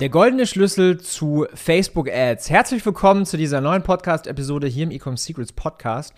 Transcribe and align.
Der 0.00 0.08
goldene 0.08 0.46
Schlüssel 0.46 0.98
zu 0.98 1.46
Facebook 1.52 2.10
Ads. 2.10 2.48
Herzlich 2.48 2.86
willkommen 2.86 3.26
zu 3.26 3.36
dieser 3.36 3.60
neuen 3.60 3.82
Podcast-Episode 3.82 4.66
hier 4.66 4.84
im 4.84 4.90
Ecom 4.90 5.18
Secrets 5.18 5.52
Podcast. 5.52 6.14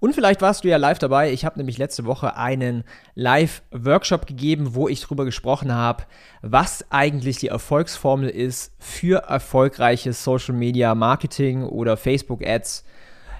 Und 0.00 0.14
vielleicht 0.14 0.42
warst 0.42 0.64
du 0.64 0.68
ja 0.68 0.76
live 0.76 0.98
dabei. 0.98 1.32
Ich 1.32 1.46
habe 1.46 1.58
nämlich 1.58 1.78
letzte 1.78 2.04
Woche 2.04 2.36
einen 2.36 2.84
Live-Workshop 3.14 4.26
gegeben, 4.26 4.74
wo 4.74 4.86
ich 4.86 5.00
darüber 5.00 5.24
gesprochen 5.24 5.72
habe, 5.72 6.04
was 6.42 6.84
eigentlich 6.90 7.38
die 7.38 7.48
Erfolgsformel 7.48 8.28
ist 8.28 8.74
für 8.78 9.22
erfolgreiches 9.22 10.22
Social 10.22 10.54
Media 10.54 10.94
Marketing 10.94 11.62
oder 11.62 11.96
Facebook 11.96 12.46
Ads, 12.46 12.84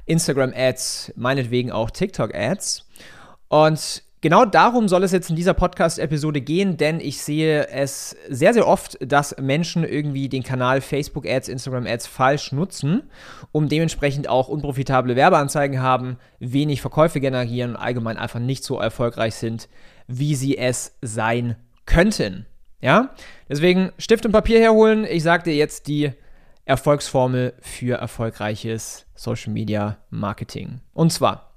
Instagram 0.06 0.54
Ads, 0.56 1.12
meinetwegen 1.16 1.70
auch 1.70 1.90
TikTok 1.90 2.34
Ads. 2.34 2.88
Und 3.48 4.04
Genau 4.22 4.44
darum 4.44 4.86
soll 4.86 5.02
es 5.02 5.10
jetzt 5.10 5.30
in 5.30 5.36
dieser 5.36 5.52
Podcast-Episode 5.52 6.40
gehen, 6.40 6.76
denn 6.76 7.00
ich 7.00 7.20
sehe 7.20 7.66
es 7.66 8.16
sehr, 8.28 8.54
sehr 8.54 8.68
oft, 8.68 8.96
dass 9.00 9.36
Menschen 9.38 9.82
irgendwie 9.82 10.28
den 10.28 10.44
Kanal 10.44 10.80
Facebook 10.80 11.26
Ads, 11.26 11.48
Instagram 11.48 11.88
Ads 11.88 12.06
falsch 12.06 12.52
nutzen, 12.52 13.02
um 13.50 13.68
dementsprechend 13.68 14.28
auch 14.28 14.46
unprofitable 14.46 15.16
Werbeanzeigen 15.16 15.82
haben, 15.82 16.18
wenig 16.38 16.80
Verkäufe 16.80 17.18
generieren 17.18 17.70
und 17.70 17.76
allgemein 17.76 18.16
einfach 18.16 18.38
nicht 18.38 18.62
so 18.62 18.78
erfolgreich 18.78 19.34
sind, 19.34 19.68
wie 20.06 20.36
sie 20.36 20.56
es 20.56 20.96
sein 21.02 21.56
könnten. 21.84 22.46
Ja? 22.80 23.16
Deswegen 23.48 23.90
Stift 23.98 24.24
und 24.24 24.30
Papier 24.30 24.60
herholen. 24.60 25.04
Ich 25.04 25.24
sage 25.24 25.42
dir 25.42 25.56
jetzt 25.56 25.88
die 25.88 26.12
Erfolgsformel 26.64 27.54
für 27.60 27.96
erfolgreiches 27.96 29.04
Social 29.16 29.52
Media 29.52 29.98
Marketing. 30.10 30.80
Und 30.94 31.12
zwar 31.12 31.51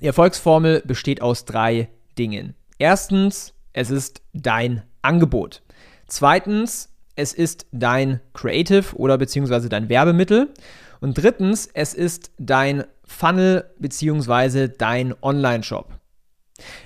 die 0.00 0.06
Erfolgsformel 0.06 0.82
besteht 0.84 1.22
aus 1.22 1.44
drei 1.44 1.88
Dingen. 2.18 2.54
Erstens, 2.78 3.54
es 3.72 3.90
ist 3.90 4.22
dein 4.32 4.82
Angebot. 5.02 5.62
Zweitens, 6.06 6.88
es 7.16 7.32
ist 7.32 7.66
dein 7.72 8.20
Creative 8.32 8.96
oder 8.96 9.18
beziehungsweise 9.18 9.68
dein 9.68 9.88
Werbemittel. 9.88 10.52
Und 11.00 11.14
drittens, 11.14 11.68
es 11.72 11.94
ist 11.94 12.30
dein 12.38 12.84
Funnel 13.04 13.70
beziehungsweise 13.78 14.68
dein 14.68 15.14
Online-Shop. 15.22 15.98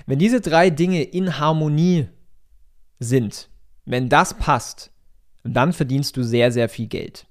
Wenn 0.05 0.19
diese 0.19 0.41
drei 0.41 0.69
Dinge 0.69 1.03
in 1.03 1.39
Harmonie 1.39 2.07
sind, 2.99 3.49
wenn 3.85 4.09
das 4.09 4.33
passt, 4.35 4.91
dann 5.43 5.73
verdienst 5.73 6.17
du 6.17 6.23
sehr, 6.23 6.51
sehr 6.51 6.69
viel 6.69 6.87
Geld. 6.87 7.27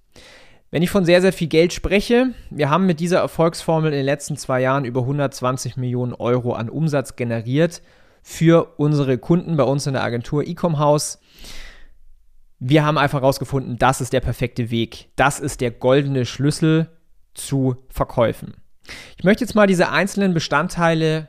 Wenn 0.75 0.83
ich 0.83 0.91
von 0.91 1.05
sehr, 1.05 1.20
sehr 1.20 1.33
viel 1.33 1.47
Geld 1.47 1.72
spreche, 1.72 2.34
wir 2.50 2.69
haben 2.69 2.84
mit 2.84 2.98
dieser 2.98 3.20
Erfolgsformel 3.20 3.92
in 3.92 3.98
den 3.98 4.05
letzten 4.05 4.36
zwei 4.36 4.61
Jahren 4.61 4.84
über 4.84 5.03
120 5.03 5.77
Millionen 5.77 6.14
Euro 6.14 6.55
an 6.55 6.69
Umsatz 6.69 7.14
generiert 7.14 7.80
für 8.25 8.75
unsere 8.77 9.17
Kunden 9.19 9.56
bei 9.56 9.62
uns 9.62 9.86
in 9.86 9.92
der 9.92 10.02
Agentur 10.02 10.42
Ecom 10.42 10.80
House. 10.80 11.20
Wir 12.58 12.84
haben 12.84 12.98
einfach 12.98 13.20
herausgefunden, 13.20 13.78
das 13.78 14.00
ist 14.00 14.12
der 14.12 14.19
perfekte 14.19 14.72
Weg. 14.72 15.11
Das 15.14 15.39
ist 15.39 15.61
der 15.61 15.70
goldene 15.70 16.27
Schlüssel 16.27 16.91
zu 17.34 17.77
Verkäufen. 17.89 18.55
Ich 19.17 19.22
möchte 19.22 19.45
jetzt 19.45 19.55
mal 19.55 19.69
diese 19.69 19.91
einzelnen 19.91 20.34
Bestandteile 20.34 21.28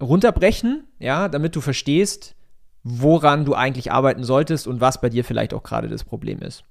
runterbrechen, 0.00 0.86
ja, 1.00 1.26
damit 1.26 1.56
du 1.56 1.60
verstehst, 1.60 2.36
woran 2.84 3.46
du 3.46 3.54
eigentlich 3.54 3.90
arbeiten 3.90 4.22
solltest 4.22 4.68
und 4.68 4.80
was 4.80 5.00
bei 5.00 5.08
dir 5.08 5.24
vielleicht 5.24 5.54
auch 5.54 5.64
gerade 5.64 5.88
das 5.88 6.04
Problem 6.04 6.38
ist. 6.38 6.62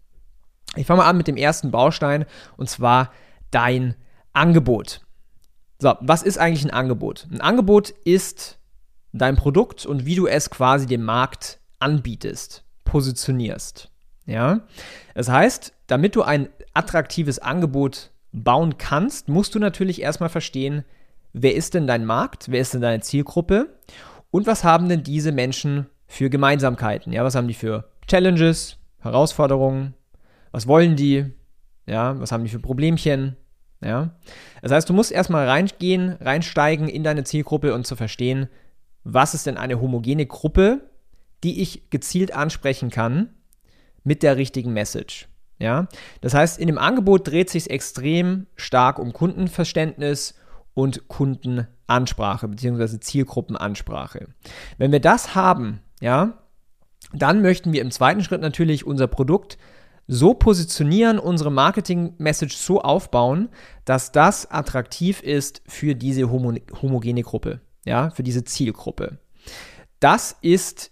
Ich 0.76 0.86
fange 0.86 1.02
mal 1.02 1.10
an 1.10 1.18
mit 1.18 1.28
dem 1.28 1.38
ersten 1.38 1.72
Baustein 1.72 2.26
und 2.58 2.70
zwar 2.70 3.12
dein 3.52 3.96
Angebot. 4.34 5.02
So, 5.80 5.96
was 6.02 6.24
ist 6.24 6.38
eigentlich 6.38 6.66
ein 6.66 6.72
Angebot? 6.72 7.28
Ein 7.32 7.42
Angebot 7.42 7.90
ist 7.90 8.60
dein 9.12 9.36
Produkt 9.36 9.86
und 9.86 10.06
wie 10.06 10.16
du 10.16 10.28
es 10.28 10.50
quasi 10.50 10.86
dem 10.86 11.04
Markt 11.04 11.60
anbietest, 11.80 12.64
positionierst. 12.84 13.90
Ja? 14.26 14.62
Das 15.14 15.30
heißt, 15.30 15.74
damit 15.88 16.16
du 16.16 16.24
ein 16.24 16.50
attraktives 16.74 17.40
Angebot 17.40 18.12
bauen 18.32 18.78
kannst, 18.78 19.30
musst 19.30 19.56
du 19.56 19.60
natürlich 19.60 20.02
erstmal 20.02 20.30
verstehen, 20.30 20.84
wer 21.34 21.56
ist 21.56 21.74
denn 21.74 21.88
dein 21.88 22.06
Markt, 22.06 22.52
wer 22.52 22.62
ist 22.62 22.74
denn 22.74 22.82
deine 22.82 23.02
Zielgruppe 23.02 23.70
und 24.32 24.48
was 24.48 24.64
haben 24.64 24.90
denn 24.90 25.04
diese 25.04 25.32
Menschen 25.32 25.88
für 26.08 26.30
Gemeinsamkeiten? 26.30 27.14
Ja, 27.14 27.24
was 27.24 27.36
haben 27.36 27.48
die 27.48 27.54
für 27.54 27.90
Challenges, 28.08 28.78
Herausforderungen, 29.00 29.94
was 30.56 30.68
wollen 30.68 30.96
die? 30.96 31.26
Ja, 31.86 32.18
was 32.18 32.32
haben 32.32 32.46
die 32.46 32.50
für 32.50 32.60
Problemchen? 32.60 33.36
Ja. 33.82 34.12
Das 34.62 34.72
heißt, 34.72 34.88
du 34.88 34.94
musst 34.94 35.12
erstmal 35.12 35.50
reingehen, 35.50 36.14
reinsteigen 36.22 36.88
in 36.88 37.04
deine 37.04 37.26
Zielgruppe 37.26 37.74
und 37.74 37.86
zu 37.86 37.98
verstehen, 37.98 38.48
was 39.04 39.34
ist 39.34 39.48
denn 39.48 39.58
eine 39.58 39.82
homogene 39.82 40.26
Gruppe, 40.26 40.90
die 41.44 41.62
ich 41.62 41.90
gezielt 41.90 42.34
ansprechen 42.34 42.90
kann 42.90 43.32
mit 44.06 44.24
der 44.24 44.38
richtigen 44.38 44.72
Message. 44.72 45.28
Ja, 45.60 45.88
das 46.22 46.34
heißt, 46.34 46.58
in 46.58 46.68
dem 46.68 46.78
Angebot 46.78 47.28
dreht 47.28 47.50
sich 47.50 47.70
extrem 47.70 48.48
stark 48.56 48.98
um 48.98 49.12
Kundenverständnis 49.12 50.36
und 50.74 51.10
Kundenansprache 51.10 52.48
bzw. 52.48 53.02
Zielgruppenansprache. 53.02 54.30
Wenn 54.78 54.94
wir 54.94 55.02
das 55.02 55.36
haben, 55.36 55.82
ja, 56.00 56.42
dann 57.12 57.42
möchten 57.42 57.74
wir 57.74 57.82
im 57.82 57.92
zweiten 57.92 58.24
Schritt 58.24 58.42
natürlich 58.42 58.88
unser 58.88 59.08
Produkt 59.08 59.58
so 60.08 60.34
positionieren, 60.34 61.20
unsere 61.20 61.52
Marketing-Message 61.52 62.56
so 62.56 62.82
aufbauen, 62.82 63.50
dass 63.86 64.12
das 64.12 64.50
attraktiv 64.52 65.22
ist 65.22 65.62
für 65.68 65.96
diese 65.96 66.30
homo 66.30 66.54
homogene 66.82 67.24
Gruppe, 67.24 67.62
ja, 67.86 68.10
für 68.12 68.24
diese 68.24 68.44
Zielgruppe. 68.44 69.18
Das 70.00 70.38
ist 70.42 70.92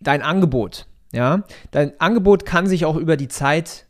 dein 0.00 0.22
Angebot, 0.22 0.86
ja. 1.12 1.42
Dein 1.70 1.98
Angebot 2.00 2.46
kann 2.46 2.66
sich 2.66 2.84
auch 2.84 2.96
über 2.96 3.16
die 3.16 3.28
Zeit 3.28 3.86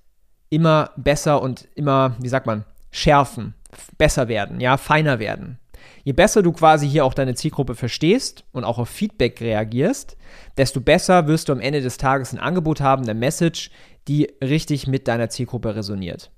immer 0.48 0.92
besser 0.96 1.42
und 1.42 1.68
immer, 1.74 2.16
wie 2.18 2.28
sagt 2.28 2.46
man, 2.46 2.64
schärfen, 2.90 3.54
besser 3.98 4.28
werden, 4.28 4.60
ja, 4.60 4.76
feiner 4.76 5.18
werden. 5.18 5.58
Je 6.08 6.14
besser 6.14 6.42
du 6.42 6.52
quasi 6.52 6.88
hier 6.88 7.04
auch 7.04 7.12
deine 7.12 7.34
Zielgruppe 7.34 7.74
verstehst 7.74 8.44
und 8.52 8.64
auch 8.64 8.78
auf 8.78 8.88
Feedback 8.88 9.42
reagierst, 9.42 10.16
desto 10.56 10.80
besser 10.80 11.26
wirst 11.26 11.50
du 11.50 11.52
am 11.52 11.60
Ende 11.60 11.82
des 11.82 11.98
Tages 11.98 12.32
ein 12.32 12.38
Angebot 12.38 12.80
haben, 12.80 13.02
eine 13.02 13.12
Message, 13.12 13.70
die 14.08 14.32
richtig 14.42 14.86
mit 14.86 15.06
deiner 15.06 15.28
Zielgruppe 15.28 15.76
resoniert. 15.76 16.30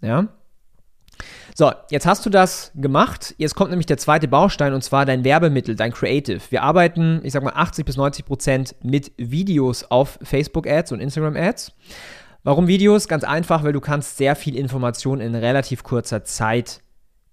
Ja? 0.00 0.28
So, 1.56 1.72
jetzt 1.90 2.06
hast 2.06 2.24
du 2.24 2.30
das 2.30 2.70
gemacht. 2.76 3.34
Jetzt 3.36 3.56
kommt 3.56 3.70
nämlich 3.70 3.86
der 3.86 3.98
zweite 3.98 4.28
Baustein 4.28 4.72
und 4.72 4.82
zwar 4.82 5.04
dein 5.04 5.24
Werbemittel, 5.24 5.74
dein 5.74 5.90
Creative. 5.90 6.40
Wir 6.50 6.62
arbeiten, 6.62 7.20
ich 7.24 7.32
sag 7.32 7.42
mal, 7.42 7.54
80 7.56 7.84
bis 7.84 7.96
90 7.96 8.26
Prozent 8.26 8.76
mit 8.84 9.10
Videos 9.16 9.90
auf 9.90 10.20
Facebook 10.22 10.68
Ads 10.68 10.92
und 10.92 11.00
Instagram 11.00 11.34
Ads. 11.34 11.72
Warum 12.44 12.68
Videos? 12.68 13.08
Ganz 13.08 13.24
einfach, 13.24 13.64
weil 13.64 13.72
du 13.72 13.80
kannst 13.80 14.18
sehr 14.18 14.36
viel 14.36 14.54
Information 14.54 15.18
in 15.18 15.34
relativ 15.34 15.82
kurzer 15.82 16.22
Zeit 16.22 16.80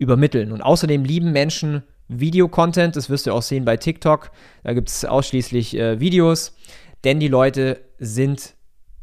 übermitteln. 0.03 0.51
Und 0.51 0.61
außerdem 0.61 1.03
lieben 1.03 1.31
Menschen 1.31 1.83
Videocontent. 2.07 2.95
Das 2.95 3.09
wirst 3.09 3.25
du 3.25 3.33
auch 3.33 3.41
sehen 3.41 3.65
bei 3.65 3.77
TikTok. 3.77 4.31
Da 4.63 4.73
gibt 4.73 4.89
es 4.89 5.05
ausschließlich 5.05 5.77
äh, 5.77 5.99
Videos, 5.99 6.55
denn 7.03 7.19
die 7.19 7.29
Leute 7.29 7.79
sind 7.97 8.55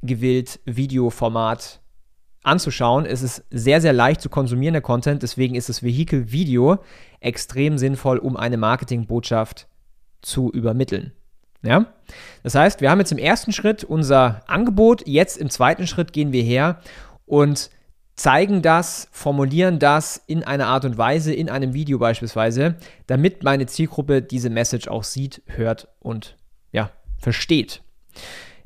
gewillt, 0.03 0.61
Videoformat 0.67 1.81
anzuschauen. 2.43 3.07
Es 3.07 3.23
ist 3.23 3.45
sehr, 3.51 3.81
sehr 3.81 3.93
leicht 3.93 4.21
zu 4.21 4.29
konsumieren, 4.29 4.75
der 4.75 4.83
Content. 4.83 5.23
Deswegen 5.23 5.55
ist 5.55 5.69
das 5.69 5.83
Vehikel 5.83 6.31
Video 6.31 6.79
extrem 7.21 7.79
sinnvoll, 7.79 8.19
um 8.19 8.37
eine 8.37 8.57
Marketingbotschaft 8.57 9.67
zu 10.23 10.51
übermitteln. 10.53 11.13
Ja? 11.63 11.87
Das 12.43 12.55
heißt, 12.55 12.81
wir 12.81 12.91
haben 12.91 13.01
jetzt 13.01 13.13
im 13.13 13.19
ersten 13.19 13.53
Schritt 13.53 13.85
unser 13.85 14.43
Angebot. 14.47 15.07
Jetzt 15.07 15.37
im 15.39 15.51
zweiten 15.51 15.87
Schritt 15.87 16.13
gehen 16.13 16.33
wir 16.33 16.43
her 16.43 16.81
und 17.27 17.71
zeigen 18.21 18.61
das, 18.61 19.09
formulieren 19.13 19.79
das 19.79 20.23
in 20.27 20.45
einer 20.45 20.67
Art 20.67 20.85
und 20.85 20.99
Weise, 20.99 21.33
in 21.33 21.49
einem 21.49 21.73
Video 21.73 21.99
beispielsweise, 21.99 22.75
damit 23.07 23.43
meine 23.45 23.65
Zielgruppe 23.65 24.21
diese 24.21 24.51
Message 24.51 24.89
auch 24.89 25.05
sieht, 25.05 25.41
hört 25.47 25.89
und 26.01 26.37
ja, 26.71 26.91
versteht. 27.19 27.81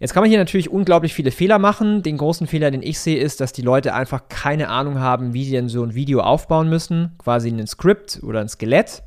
Jetzt 0.00 0.12
kann 0.12 0.24
man 0.24 0.30
hier 0.30 0.40
natürlich 0.40 0.70
unglaublich 0.70 1.14
viele 1.14 1.30
Fehler 1.30 1.60
machen. 1.60 2.02
Den 2.02 2.16
großen 2.16 2.48
Fehler, 2.48 2.72
den 2.72 2.82
ich 2.82 2.98
sehe, 2.98 3.18
ist, 3.18 3.40
dass 3.40 3.52
die 3.52 3.62
Leute 3.62 3.94
einfach 3.94 4.28
keine 4.28 4.70
Ahnung 4.70 4.98
haben, 4.98 5.34
wie 5.34 5.44
sie 5.44 5.52
denn 5.52 5.68
so 5.68 5.84
ein 5.84 5.94
Video 5.94 6.20
aufbauen 6.20 6.68
müssen. 6.68 7.12
Quasi 7.18 7.48
ein 7.48 7.66
Skript 7.68 8.20
oder 8.24 8.40
ein 8.40 8.48
Skelett. 8.48 9.04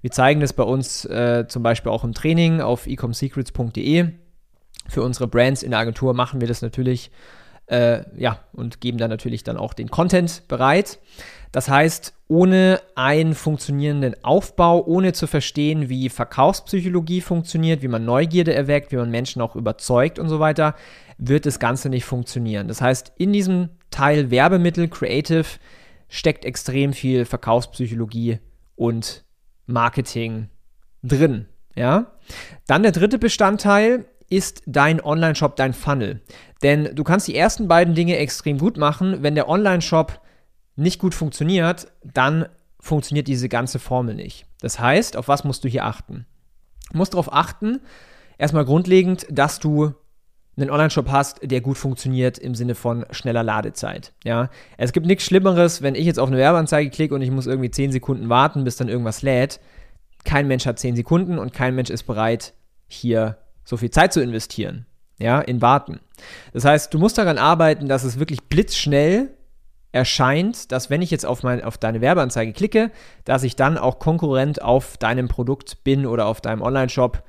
Wir 0.00 0.10
zeigen 0.10 0.40
das 0.40 0.54
bei 0.54 0.62
uns 0.62 1.04
äh, 1.04 1.44
zum 1.46 1.62
Beispiel 1.62 1.92
auch 1.92 2.04
im 2.04 2.14
Training 2.14 2.62
auf 2.62 2.86
ecomsecrets.de. 2.86 4.08
Für 4.88 5.02
unsere 5.02 5.28
Brands 5.28 5.62
in 5.62 5.72
der 5.72 5.80
Agentur 5.80 6.14
machen 6.14 6.40
wir 6.40 6.48
das 6.48 6.62
natürlich 6.62 7.10
äh, 7.70 8.02
ja, 8.16 8.40
und 8.52 8.80
geben 8.80 8.98
dann 8.98 9.10
natürlich 9.10 9.44
dann 9.44 9.56
auch 9.56 9.74
den 9.74 9.90
Content 9.90 10.42
bereit. 10.48 10.98
Das 11.52 11.68
heißt, 11.68 12.14
ohne 12.28 12.80
einen 12.94 13.34
funktionierenden 13.34 14.14
Aufbau, 14.22 14.84
ohne 14.84 15.12
zu 15.12 15.26
verstehen, 15.26 15.88
wie 15.88 16.08
Verkaufspsychologie 16.08 17.20
funktioniert, 17.20 17.82
wie 17.82 17.88
man 17.88 18.04
Neugierde 18.04 18.54
erweckt, 18.54 18.92
wie 18.92 18.96
man 18.96 19.10
Menschen 19.10 19.40
auch 19.42 19.56
überzeugt 19.56 20.18
und 20.18 20.28
so 20.28 20.40
weiter, 20.40 20.74
wird 21.18 21.46
das 21.46 21.58
Ganze 21.58 21.88
nicht 21.88 22.04
funktionieren. 22.04 22.68
Das 22.68 22.80
heißt, 22.80 23.12
in 23.16 23.32
diesem 23.32 23.70
Teil 23.90 24.30
Werbemittel, 24.30 24.88
Creative, 24.88 25.46
steckt 26.08 26.44
extrem 26.44 26.92
viel 26.92 27.24
Verkaufspsychologie 27.24 28.38
und 28.74 29.24
Marketing 29.66 30.48
drin. 31.02 31.46
Ja? 31.76 32.12
Dann 32.66 32.82
der 32.82 32.92
dritte 32.92 33.18
Bestandteil 33.18 34.06
ist 34.30 34.62
dein 34.66 35.02
Online-Shop, 35.04 35.56
dein 35.56 35.74
Funnel. 35.74 36.22
Denn 36.62 36.94
du 36.94 37.04
kannst 37.04 37.28
die 37.28 37.36
ersten 37.36 37.68
beiden 37.68 37.94
Dinge 37.94 38.16
extrem 38.16 38.58
gut 38.58 38.78
machen. 38.78 39.22
Wenn 39.22 39.34
der 39.34 39.48
Online-Shop 39.48 40.20
nicht 40.76 40.98
gut 40.98 41.14
funktioniert, 41.14 41.88
dann 42.02 42.46
funktioniert 42.78 43.28
diese 43.28 43.48
ganze 43.48 43.78
Formel 43.78 44.14
nicht. 44.14 44.46
Das 44.60 44.78
heißt, 44.78 45.16
auf 45.16 45.28
was 45.28 45.44
musst 45.44 45.64
du 45.64 45.68
hier 45.68 45.84
achten? 45.84 46.26
Du 46.90 46.98
musst 46.98 47.12
darauf 47.12 47.32
achten, 47.32 47.80
erstmal 48.38 48.64
grundlegend, 48.64 49.26
dass 49.30 49.58
du 49.58 49.94
einen 50.56 50.70
Online-Shop 50.70 51.08
hast, 51.10 51.40
der 51.42 51.60
gut 51.60 51.78
funktioniert 51.78 52.38
im 52.38 52.54
Sinne 52.54 52.74
von 52.74 53.06
schneller 53.10 53.42
Ladezeit. 53.42 54.12
Ja, 54.24 54.50
es 54.76 54.92
gibt 54.92 55.06
nichts 55.06 55.24
Schlimmeres, 55.24 55.82
wenn 55.82 55.94
ich 55.94 56.04
jetzt 56.04 56.18
auf 56.18 56.28
eine 56.28 56.38
Werbeanzeige 56.38 56.90
klicke 56.90 57.14
und 57.14 57.22
ich 57.22 57.30
muss 57.30 57.46
irgendwie 57.46 57.70
10 57.70 57.92
Sekunden 57.92 58.28
warten, 58.28 58.64
bis 58.64 58.76
dann 58.76 58.88
irgendwas 58.88 59.22
lädt. 59.22 59.60
Kein 60.24 60.48
Mensch 60.48 60.66
hat 60.66 60.78
10 60.78 60.96
Sekunden 60.96 61.38
und 61.38 61.52
kein 61.52 61.74
Mensch 61.74 61.90
ist 61.90 62.02
bereit, 62.02 62.52
hier 62.86 63.38
so 63.64 63.76
viel 63.76 63.90
Zeit 63.90 64.12
zu 64.12 64.20
investieren. 64.20 64.86
Ja, 65.18 65.40
in 65.40 65.60
Warten. 65.60 66.00
Das 66.52 66.64
heißt, 66.64 66.94
du 66.94 66.98
musst 66.98 67.18
daran 67.18 67.36
arbeiten, 67.36 67.88
dass 67.88 68.04
es 68.04 68.18
wirklich 68.18 68.42
blitzschnell 68.44 69.34
erscheint, 69.92 70.72
dass 70.72 70.88
wenn 70.88 71.02
ich 71.02 71.10
jetzt 71.10 71.26
auf, 71.26 71.42
mein, 71.42 71.62
auf 71.62 71.76
deine 71.76 72.00
Werbeanzeige 72.00 72.52
klicke, 72.52 72.90
dass 73.24 73.42
ich 73.42 73.56
dann 73.56 73.76
auch 73.76 73.98
Konkurrent 73.98 74.62
auf 74.62 74.96
deinem 74.96 75.28
Produkt 75.28 75.84
bin 75.84 76.06
oder 76.06 76.26
auf 76.26 76.40
deinem 76.40 76.62
Online-Shop, 76.62 77.22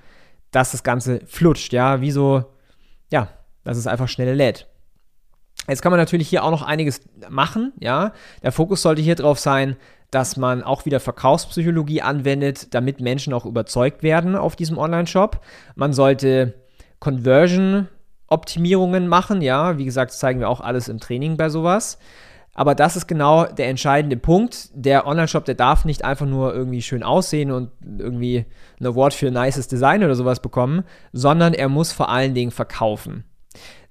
dass 0.51 0.71
das 0.71 0.83
Ganze 0.83 1.21
flutscht, 1.25 1.73
ja, 1.73 2.01
wie 2.01 2.11
so, 2.11 2.45
ja, 3.11 3.29
dass 3.63 3.77
es 3.77 3.87
einfach 3.87 4.07
schnell 4.07 4.35
lädt. 4.35 4.67
Jetzt 5.67 5.81
kann 5.81 5.91
man 5.91 5.99
natürlich 5.99 6.29
hier 6.29 6.43
auch 6.43 6.51
noch 6.51 6.63
einiges 6.63 7.01
machen, 7.29 7.73
ja. 7.79 8.13
Der 8.41 8.51
Fokus 8.51 8.81
sollte 8.81 9.01
hier 9.01 9.15
drauf 9.15 9.39
sein, 9.39 9.75
dass 10.11 10.37
man 10.37 10.61
auch 10.61 10.85
wieder 10.85 10.99
Verkaufspsychologie 10.99 12.01
anwendet, 12.01 12.73
damit 12.73 12.99
Menschen 12.99 13.33
auch 13.33 13.45
überzeugt 13.45 14.03
werden 14.03 14.35
auf 14.35 14.57
diesem 14.57 14.77
Online-Shop. 14.77 15.39
Man 15.75 15.93
sollte 15.93 16.53
Conversion-Optimierungen 16.99 19.07
machen, 19.07 19.41
ja. 19.41 19.77
Wie 19.77 19.85
gesagt, 19.85 20.11
zeigen 20.11 20.41
wir 20.41 20.49
auch 20.49 20.61
alles 20.61 20.89
im 20.89 20.99
Training 20.99 21.37
bei 21.37 21.49
sowas. 21.49 21.97
Aber 22.53 22.75
das 22.75 22.97
ist 22.97 23.07
genau 23.07 23.45
der 23.45 23.69
entscheidende 23.69 24.17
Punkt. 24.17 24.71
Der 24.73 25.07
Online-Shop, 25.07 25.45
der 25.45 25.55
darf 25.55 25.85
nicht 25.85 26.03
einfach 26.03 26.25
nur 26.25 26.53
irgendwie 26.53 26.81
schön 26.81 27.03
aussehen 27.03 27.49
und 27.49 27.71
irgendwie 27.81 28.45
ein 28.79 28.85
Award 28.85 29.13
für 29.13 29.31
nices 29.31 29.69
Design 29.69 30.03
oder 30.03 30.15
sowas 30.15 30.41
bekommen, 30.41 30.83
sondern 31.13 31.53
er 31.53 31.69
muss 31.69 31.93
vor 31.93 32.09
allen 32.09 32.33
Dingen 32.33 32.51
verkaufen. 32.51 33.23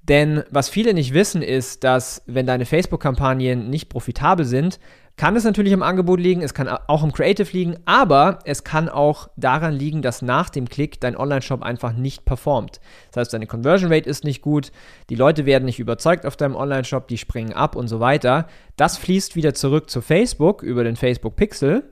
Denn 0.02 0.42
was 0.50 0.68
viele 0.68 0.92
nicht 0.92 1.14
wissen, 1.14 1.40
ist, 1.40 1.84
dass 1.84 2.22
wenn 2.26 2.46
deine 2.46 2.66
Facebook-Kampagnen 2.66 3.70
nicht 3.70 3.88
profitabel 3.88 4.44
sind, 4.44 4.78
kann 5.20 5.36
es 5.36 5.44
natürlich 5.44 5.74
im 5.74 5.82
Angebot 5.82 6.18
liegen, 6.18 6.40
es 6.40 6.54
kann 6.54 6.66
auch 6.66 7.04
im 7.04 7.12
Creative 7.12 7.52
liegen, 7.52 7.76
aber 7.84 8.38
es 8.46 8.64
kann 8.64 8.88
auch 8.88 9.28
daran 9.36 9.74
liegen, 9.74 10.00
dass 10.00 10.22
nach 10.22 10.48
dem 10.48 10.66
Klick 10.66 10.98
dein 10.98 11.14
Online-Shop 11.14 11.62
einfach 11.62 11.92
nicht 11.92 12.24
performt. 12.24 12.80
Das 13.12 13.20
heißt, 13.20 13.34
deine 13.34 13.46
Conversion 13.46 13.92
Rate 13.92 14.08
ist 14.08 14.24
nicht 14.24 14.40
gut, 14.40 14.72
die 15.10 15.16
Leute 15.16 15.44
werden 15.44 15.66
nicht 15.66 15.78
überzeugt 15.78 16.24
auf 16.24 16.38
deinem 16.38 16.56
Online-Shop, 16.56 17.06
die 17.06 17.18
springen 17.18 17.52
ab 17.52 17.76
und 17.76 17.86
so 17.86 18.00
weiter. 18.00 18.46
Das 18.76 18.96
fließt 18.96 19.36
wieder 19.36 19.52
zurück 19.52 19.90
zu 19.90 20.00
Facebook 20.00 20.62
über 20.62 20.84
den 20.84 20.96
Facebook 20.96 21.36
Pixel 21.36 21.82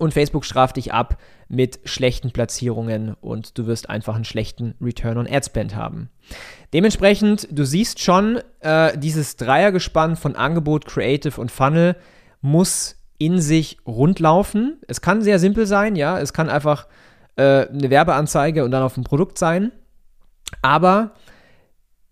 und 0.00 0.12
Facebook 0.12 0.44
straft 0.44 0.78
dich 0.78 0.92
ab 0.92 1.18
mit 1.46 1.78
schlechten 1.84 2.32
Platzierungen 2.32 3.14
und 3.20 3.56
du 3.56 3.66
wirst 3.68 3.88
einfach 3.88 4.16
einen 4.16 4.24
schlechten 4.24 4.74
Return 4.80 5.16
on 5.16 5.28
Ad 5.28 5.46
Spend 5.46 5.76
haben. 5.76 6.10
Dementsprechend, 6.74 7.46
du 7.52 7.64
siehst 7.64 8.00
schon, 8.00 8.40
äh, 8.58 8.98
dieses 8.98 9.36
Dreiergespann 9.36 10.16
von 10.16 10.34
Angebot, 10.34 10.86
Creative 10.86 11.40
und 11.40 11.52
Funnel 11.52 11.94
muss 12.42 12.96
in 13.16 13.40
sich 13.40 13.78
rundlaufen. 13.86 14.78
Es 14.88 15.00
kann 15.00 15.22
sehr 15.22 15.38
simpel 15.38 15.66
sein, 15.66 15.96
ja, 15.96 16.18
es 16.18 16.32
kann 16.32 16.50
einfach 16.50 16.86
äh, 17.36 17.68
eine 17.68 17.88
Werbeanzeige 17.88 18.64
und 18.64 18.72
dann 18.72 18.82
auf 18.82 18.96
ein 18.96 19.04
Produkt 19.04 19.38
sein, 19.38 19.72
aber 20.60 21.12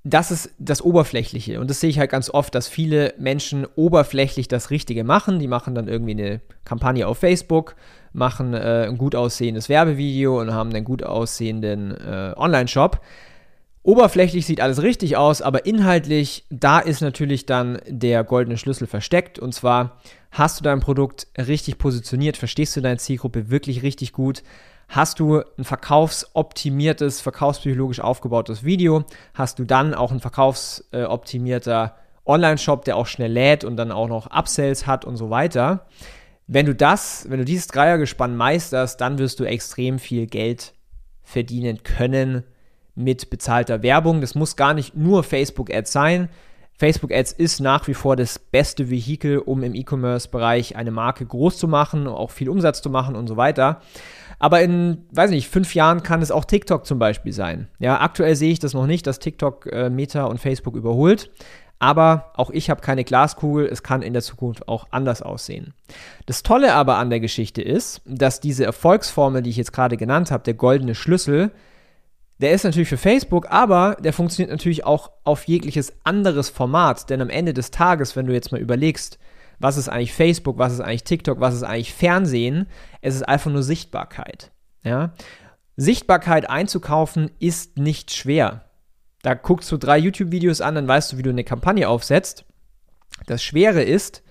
das 0.02 0.30
ist 0.30 0.54
das 0.58 0.80
Oberflächliche. 0.80 1.60
Und 1.60 1.68
das 1.68 1.80
sehe 1.80 1.90
ich 1.90 1.98
halt 1.98 2.10
ganz 2.10 2.30
oft, 2.30 2.54
dass 2.54 2.68
viele 2.68 3.12
Menschen 3.18 3.66
oberflächlich 3.76 4.48
das 4.48 4.70
Richtige 4.70 5.04
machen. 5.04 5.38
Die 5.38 5.48
machen 5.48 5.74
dann 5.74 5.88
irgendwie 5.88 6.12
eine 6.12 6.40
Kampagne 6.64 7.06
auf 7.06 7.18
Facebook, 7.18 7.76
machen 8.12 8.54
äh, 8.54 8.86
ein 8.88 8.96
gut 8.96 9.14
aussehendes 9.14 9.68
Werbevideo 9.68 10.40
und 10.40 10.54
haben 10.54 10.70
einen 10.70 10.86
gut 10.86 11.02
aussehenden 11.02 11.90
äh, 11.90 12.32
Online-Shop. 12.34 13.00
Oberflächlich 13.82 14.46
sieht 14.46 14.60
alles 14.60 14.82
richtig 14.82 15.16
aus, 15.16 15.42
aber 15.42 15.66
inhaltlich, 15.66 16.44
da 16.50 16.80
ist 16.80 17.00
natürlich 17.02 17.44
dann 17.44 17.78
der 17.86 18.24
goldene 18.24 18.56
Schlüssel 18.56 18.86
versteckt. 18.86 19.38
Und 19.38 19.54
zwar 19.54 19.98
hast 20.30 20.60
du 20.60 20.64
dein 20.64 20.80
Produkt 20.80 21.26
richtig 21.36 21.78
positioniert, 21.78 22.36
verstehst 22.36 22.76
du 22.76 22.80
deine 22.80 22.98
Zielgruppe 22.98 23.50
wirklich 23.50 23.82
richtig 23.82 24.12
gut, 24.12 24.42
hast 24.88 25.20
du 25.20 25.42
ein 25.58 25.64
verkaufsoptimiertes, 25.64 27.20
verkaufspsychologisch 27.20 28.00
aufgebautes 28.00 28.64
Video, 28.64 29.04
hast 29.34 29.58
du 29.58 29.64
dann 29.64 29.94
auch 29.94 30.12
ein 30.12 30.20
verkaufsoptimierter 30.20 31.96
Online-Shop, 32.26 32.84
der 32.84 32.96
auch 32.96 33.06
schnell 33.06 33.32
lädt 33.32 33.64
und 33.64 33.76
dann 33.76 33.92
auch 33.92 34.08
noch 34.08 34.30
Upsells 34.30 34.86
hat 34.86 35.04
und 35.04 35.16
so 35.16 35.30
weiter. 35.30 35.86
Wenn 36.46 36.66
du 36.66 36.74
das, 36.74 37.26
wenn 37.28 37.38
du 37.38 37.44
dieses 37.44 37.68
Dreiergespann 37.68 38.36
meisterst, 38.36 39.00
dann 39.00 39.18
wirst 39.18 39.40
du 39.40 39.44
extrem 39.44 39.98
viel 39.98 40.26
Geld 40.26 40.74
verdienen 41.22 41.82
können 41.84 42.44
mit 42.96 43.30
bezahlter 43.30 43.82
Werbung. 43.82 44.20
Das 44.20 44.34
muss 44.34 44.56
gar 44.56 44.74
nicht 44.74 44.96
nur 44.96 45.22
Facebook-Ads 45.22 45.92
sein. 45.92 46.28
Facebook 46.80 47.12
Ads 47.12 47.32
ist 47.32 47.60
nach 47.60 47.86
wie 47.88 47.94
vor 47.94 48.16
das 48.16 48.38
beste 48.38 48.88
Vehikel, 48.88 49.36
um 49.36 49.62
im 49.62 49.74
E-Commerce-Bereich 49.74 50.76
eine 50.76 50.90
Marke 50.90 51.26
groß 51.26 51.58
zu 51.58 51.68
machen, 51.68 52.06
auch 52.06 52.30
viel 52.30 52.48
Umsatz 52.48 52.80
zu 52.80 52.88
machen 52.88 53.16
und 53.16 53.26
so 53.26 53.36
weiter. 53.36 53.82
Aber 54.38 54.62
in, 54.62 55.04
weiß 55.12 55.28
nicht, 55.28 55.50
fünf 55.50 55.74
Jahren 55.74 56.02
kann 56.02 56.22
es 56.22 56.30
auch 56.30 56.46
TikTok 56.46 56.86
zum 56.86 56.98
Beispiel 56.98 57.34
sein. 57.34 57.68
Ja, 57.80 58.00
aktuell 58.00 58.34
sehe 58.34 58.50
ich 58.50 58.60
das 58.60 58.72
noch 58.72 58.86
nicht, 58.86 59.06
dass 59.06 59.18
TikTok 59.18 59.66
äh, 59.66 59.90
Meta 59.90 60.24
und 60.24 60.40
Facebook 60.40 60.74
überholt. 60.74 61.30
Aber 61.80 62.32
auch 62.34 62.48
ich 62.48 62.70
habe 62.70 62.80
keine 62.80 63.04
Glaskugel, 63.04 63.66
es 63.66 63.82
kann 63.82 64.00
in 64.00 64.14
der 64.14 64.22
Zukunft 64.22 64.66
auch 64.66 64.86
anders 64.90 65.20
aussehen. 65.20 65.74
Das 66.24 66.42
Tolle 66.42 66.72
aber 66.72 66.96
an 66.96 67.10
der 67.10 67.20
Geschichte 67.20 67.60
ist, 67.60 68.00
dass 68.06 68.40
diese 68.40 68.64
Erfolgsformel, 68.64 69.42
die 69.42 69.50
ich 69.50 69.58
jetzt 69.58 69.74
gerade 69.74 69.98
genannt 69.98 70.30
habe, 70.30 70.44
der 70.44 70.54
goldene 70.54 70.94
Schlüssel, 70.94 71.52
der 72.40 72.52
ist 72.52 72.64
natürlich 72.64 72.88
für 72.88 72.96
Facebook, 72.96 73.50
aber 73.50 73.96
der 74.00 74.14
funktioniert 74.14 74.50
natürlich 74.50 74.84
auch 74.84 75.10
auf 75.24 75.44
jegliches 75.44 75.92
anderes 76.04 76.48
Format. 76.48 77.10
Denn 77.10 77.20
am 77.20 77.28
Ende 77.28 77.52
des 77.52 77.70
Tages, 77.70 78.16
wenn 78.16 78.26
du 78.26 78.32
jetzt 78.32 78.50
mal 78.50 78.60
überlegst, 78.60 79.18
was 79.58 79.76
ist 79.76 79.90
eigentlich 79.90 80.14
Facebook, 80.14 80.56
was 80.56 80.72
ist 80.72 80.80
eigentlich 80.80 81.04
TikTok, 81.04 81.38
was 81.38 81.54
ist 81.54 81.64
eigentlich 81.64 81.92
Fernsehen, 81.92 82.66
es 83.02 83.14
ist 83.14 83.28
einfach 83.28 83.50
nur 83.50 83.62
Sichtbarkeit. 83.62 84.50
Ja? 84.82 85.12
Sichtbarkeit 85.76 86.48
einzukaufen 86.48 87.30
ist 87.40 87.76
nicht 87.76 88.10
schwer. 88.10 88.64
Da 89.22 89.34
guckst 89.34 89.70
du 89.70 89.76
drei 89.76 89.98
YouTube-Videos 89.98 90.62
an, 90.62 90.76
dann 90.76 90.88
weißt 90.88 91.12
du, 91.12 91.18
wie 91.18 91.22
du 91.22 91.30
eine 91.30 91.44
Kampagne 91.44 91.90
aufsetzt. 91.90 92.46
Das 93.26 93.42
Schwere 93.42 93.82
ist, 93.82 94.22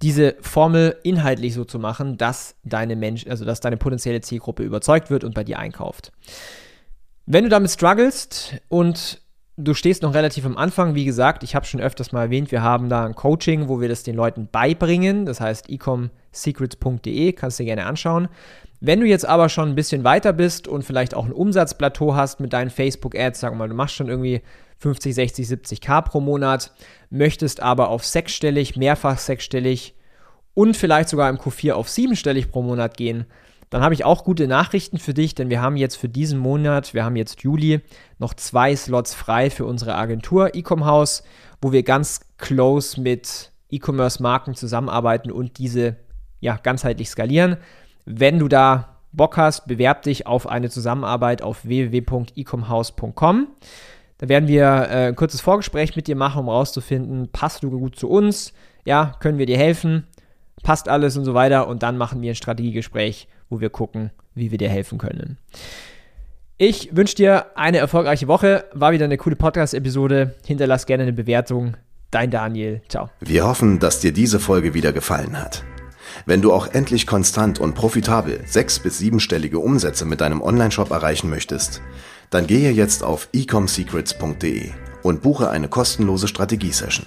diese 0.00 0.36
Formel 0.40 0.96
inhaltlich 1.02 1.54
so 1.54 1.64
zu 1.64 1.80
machen, 1.80 2.18
dass 2.18 2.54
deine 2.62 2.94
Mensch, 2.94 3.26
also 3.26 3.44
dass 3.44 3.58
deine 3.58 3.78
potenzielle 3.78 4.20
Zielgruppe 4.20 4.62
überzeugt 4.62 5.10
wird 5.10 5.24
und 5.24 5.34
bei 5.34 5.42
dir 5.42 5.58
einkauft. 5.58 6.12
Wenn 7.28 7.42
du 7.42 7.50
damit 7.50 7.72
strugglest 7.72 8.54
und 8.68 9.20
du 9.56 9.74
stehst 9.74 10.02
noch 10.02 10.14
relativ 10.14 10.46
am 10.46 10.56
Anfang, 10.56 10.94
wie 10.94 11.04
gesagt, 11.04 11.42
ich 11.42 11.56
habe 11.56 11.66
schon 11.66 11.80
öfters 11.80 12.12
mal 12.12 12.22
erwähnt, 12.22 12.52
wir 12.52 12.62
haben 12.62 12.88
da 12.88 13.04
ein 13.04 13.16
Coaching, 13.16 13.68
wo 13.68 13.80
wir 13.80 13.88
das 13.88 14.04
den 14.04 14.14
Leuten 14.14 14.48
beibringen. 14.50 15.26
Das 15.26 15.40
heißt 15.40 15.68
ecomsecrets.de, 15.68 17.32
kannst 17.32 17.58
du 17.58 17.64
dir 17.64 17.74
gerne 17.74 17.86
anschauen. 17.86 18.28
Wenn 18.78 19.00
du 19.00 19.06
jetzt 19.06 19.26
aber 19.26 19.48
schon 19.48 19.70
ein 19.70 19.74
bisschen 19.74 20.04
weiter 20.04 20.32
bist 20.32 20.68
und 20.68 20.84
vielleicht 20.84 21.14
auch 21.14 21.24
ein 21.24 21.32
Umsatzplateau 21.32 22.14
hast 22.14 22.38
mit 22.38 22.52
deinen 22.52 22.70
Facebook-Ads, 22.70 23.40
sag 23.40 23.56
mal, 23.56 23.68
du 23.68 23.74
machst 23.74 23.96
schon 23.96 24.08
irgendwie 24.08 24.42
50, 24.78 25.12
60, 25.12 25.48
70 25.48 25.80
K 25.80 26.02
pro 26.02 26.20
Monat, 26.20 26.70
möchtest 27.10 27.60
aber 27.60 27.88
auf 27.88 28.06
sechsstellig, 28.06 28.76
mehrfach 28.76 29.18
sechsstellig 29.18 29.94
und 30.54 30.76
vielleicht 30.76 31.08
sogar 31.08 31.28
im 31.28 31.38
Q4 31.38 31.72
auf 31.72 31.88
siebenstellig 31.88 32.52
pro 32.52 32.62
Monat 32.62 32.96
gehen, 32.96 33.26
dann 33.70 33.82
habe 33.82 33.94
ich 33.94 34.04
auch 34.04 34.24
gute 34.24 34.46
Nachrichten 34.46 34.98
für 34.98 35.14
dich, 35.14 35.34
denn 35.34 35.50
wir 35.50 35.60
haben 35.60 35.76
jetzt 35.76 35.96
für 35.96 36.08
diesen 36.08 36.38
Monat, 36.38 36.94
wir 36.94 37.04
haben 37.04 37.16
jetzt 37.16 37.42
Juli, 37.42 37.80
noch 38.18 38.34
zwei 38.34 38.74
Slots 38.76 39.14
frei 39.14 39.50
für 39.50 39.64
unsere 39.64 39.96
Agentur 39.96 40.54
Ecom 40.54 40.84
House, 40.84 41.24
wo 41.60 41.72
wir 41.72 41.82
ganz 41.82 42.20
close 42.38 43.00
mit 43.00 43.50
E-Commerce-Marken 43.70 44.54
zusammenarbeiten 44.54 45.30
und 45.32 45.58
diese 45.58 45.96
ja, 46.40 46.56
ganzheitlich 46.62 47.10
skalieren. 47.10 47.56
Wenn 48.04 48.38
du 48.38 48.48
da 48.48 48.96
Bock 49.12 49.36
hast, 49.36 49.66
bewerb 49.66 50.02
dich 50.02 50.26
auf 50.26 50.46
eine 50.46 50.70
Zusammenarbeit 50.70 51.42
auf 51.42 51.64
www.ecomhouse.com. 51.64 53.48
Da 54.18 54.28
werden 54.28 54.48
wir 54.48 54.64
äh, 54.64 55.08
ein 55.08 55.16
kurzes 55.16 55.40
Vorgespräch 55.40 55.96
mit 55.96 56.06
dir 56.06 56.16
machen, 56.16 56.40
um 56.40 56.48
rauszufinden, 56.48 57.30
passt 57.32 57.62
du 57.62 57.70
gut 57.70 57.96
zu 57.96 58.08
uns? 58.08 58.52
Ja, 58.84 59.14
können 59.20 59.38
wir 59.38 59.46
dir 59.46 59.58
helfen? 59.58 60.06
Passt 60.62 60.88
alles 60.88 61.16
und 61.16 61.24
so 61.24 61.34
weiter. 61.34 61.66
Und 61.66 61.82
dann 61.82 61.98
machen 61.98 62.22
wir 62.22 62.32
ein 62.32 62.36
Strategiegespräch, 62.36 63.28
wo 63.48 63.60
wir 63.60 63.70
gucken, 63.70 64.10
wie 64.34 64.50
wir 64.50 64.58
dir 64.58 64.68
helfen 64.68 64.98
können. 64.98 65.38
Ich 66.58 66.96
wünsche 66.96 67.16
dir 67.16 67.46
eine 67.56 67.78
erfolgreiche 67.78 68.28
Woche. 68.28 68.64
War 68.72 68.92
wieder 68.92 69.04
eine 69.04 69.18
coole 69.18 69.36
Podcast-Episode. 69.36 70.34
Hinterlass 70.46 70.86
gerne 70.86 71.02
eine 71.02 71.12
Bewertung. 71.12 71.76
Dein 72.10 72.30
Daniel. 72.30 72.80
Ciao. 72.88 73.10
Wir 73.20 73.46
hoffen, 73.46 73.78
dass 73.78 74.00
dir 74.00 74.12
diese 74.12 74.40
Folge 74.40 74.72
wieder 74.72 74.92
gefallen 74.92 75.38
hat. 75.38 75.64
Wenn 76.24 76.40
du 76.40 76.52
auch 76.52 76.68
endlich 76.68 77.06
konstant 77.06 77.58
und 77.58 77.74
profitabel 77.74 78.40
sechs- 78.46 78.78
bis 78.78 78.96
siebenstellige 78.98 79.58
Umsätze 79.58 80.06
mit 80.06 80.20
deinem 80.22 80.40
Onlineshop 80.40 80.90
erreichen 80.90 81.28
möchtest, 81.28 81.82
dann 82.30 82.46
gehe 82.46 82.70
jetzt 82.70 83.02
auf 83.04 83.28
ecomsecrets.de 83.34 84.70
und 85.02 85.22
buche 85.22 85.50
eine 85.50 85.68
kostenlose 85.68 86.26
Strategiesession. 86.26 87.06